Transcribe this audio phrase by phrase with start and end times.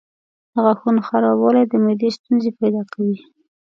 [0.51, 3.17] د غاښونو خرابوالی د معدې ستونزې پیدا کوي.